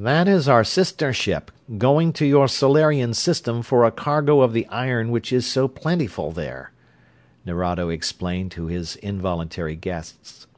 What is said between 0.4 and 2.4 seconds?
our sister ship, going to